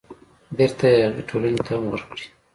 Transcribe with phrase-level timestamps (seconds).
[0.57, 2.25] بېرته يې هغې ټولنې ته هم ورکړي.